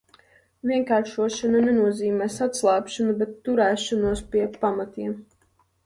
Vienkāršošana 0.69 1.61
nenozīmēs 1.67 2.39
atslābšanu, 2.47 3.17
bet 3.23 3.39
turēšanos 3.49 4.29
pie 4.33 4.47
pamatlietām. 4.61 5.19